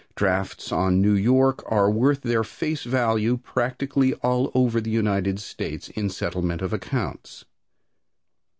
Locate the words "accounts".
6.73-7.45